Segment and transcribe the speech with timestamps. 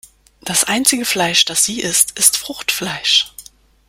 [0.41, 3.33] Das einzige Fleisch, das sie isst, ist Fruchtfleisch.